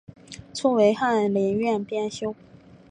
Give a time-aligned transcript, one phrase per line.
[0.55, 2.33] 初为翰林院编修。